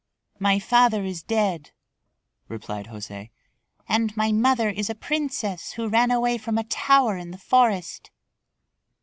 [0.39, 1.69] "My father is dead,"
[2.47, 3.29] replied José,
[3.87, 8.09] "and my mother is a princess who ran away from a tower in the forest."